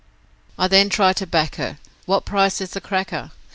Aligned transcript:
'I 0.57 0.69
then 0.69 0.89
tried 0.89 1.17
to 1.17 1.27
back 1.27 1.57
her 1.57 1.77
'What 2.07 2.25
price 2.25 2.59
is 2.59 2.71
the 2.71 2.81
Cracker?' 2.81 3.29